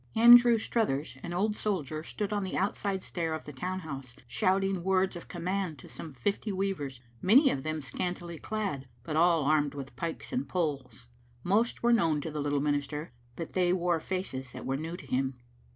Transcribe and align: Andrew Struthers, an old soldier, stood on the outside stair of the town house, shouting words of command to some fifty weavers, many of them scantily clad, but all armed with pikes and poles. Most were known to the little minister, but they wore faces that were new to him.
Andrew 0.15 0.57
Struthers, 0.57 1.15
an 1.21 1.31
old 1.31 1.55
soldier, 1.55 2.01
stood 2.03 2.33
on 2.33 2.43
the 2.43 2.57
outside 2.57 3.03
stair 3.03 3.35
of 3.35 3.43
the 3.43 3.53
town 3.53 3.81
house, 3.81 4.15
shouting 4.25 4.83
words 4.83 5.15
of 5.15 5.27
command 5.27 5.77
to 5.77 5.87
some 5.87 6.11
fifty 6.11 6.51
weavers, 6.51 7.01
many 7.21 7.51
of 7.51 7.61
them 7.61 7.83
scantily 7.83 8.39
clad, 8.39 8.87
but 9.03 9.15
all 9.15 9.43
armed 9.43 9.75
with 9.75 9.95
pikes 9.95 10.33
and 10.33 10.49
poles. 10.49 11.05
Most 11.43 11.83
were 11.83 11.93
known 11.93 12.19
to 12.21 12.31
the 12.31 12.41
little 12.41 12.61
minister, 12.61 13.13
but 13.35 13.53
they 13.53 13.71
wore 13.71 13.99
faces 13.99 14.53
that 14.53 14.65
were 14.65 14.75
new 14.75 14.97
to 14.97 15.05
him. 15.05 15.35